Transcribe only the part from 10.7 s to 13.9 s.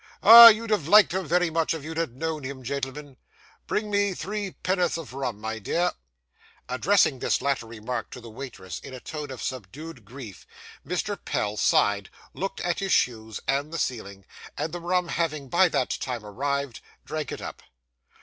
Mr. Pell sighed, looked at his shoes and the